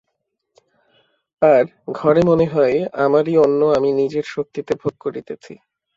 আর, 1.41 1.63
ঘরে 1.91 2.21
মনে 2.23 2.45
হয়, 2.45 2.77
আমারই 2.97 3.33
অন্ন 3.37 3.61
আমি 3.77 3.89
নিজের 3.91 4.25
শক্তিতে 4.27 4.73
ভোগ 4.75 4.93
করিতেছি। 4.99 5.53